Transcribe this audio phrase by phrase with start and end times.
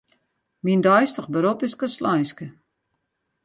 [0.63, 2.49] Myn deistich berop is kastleinske.